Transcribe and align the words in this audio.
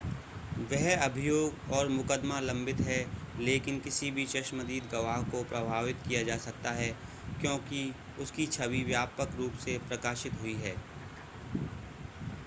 वह 0.69 0.95
अभियोग 0.97 1.71
और 1.71 1.87
मुकदमा 1.89 2.39
लंबित 2.39 2.79
है 2.81 2.97
लेकिन 3.39 3.79
किसी 3.79 4.09
भी 4.11 4.25
चश्मदीद 4.25 4.89
गवाह 4.91 5.21
को 5.31 5.43
प्रभावित 5.43 5.97
किया 6.07 6.23
जा 6.23 6.37
सकता 6.39 6.71
है 6.71 6.89
क्योंकि 7.41 7.83
उसकी 8.19 8.47
छवि 8.49 8.83
व्यापक 8.83 9.35
रूप 9.37 9.59
से 9.65 9.77
प्रकाशित 9.89 10.41
हुई 10.41 10.55
है 10.57 10.75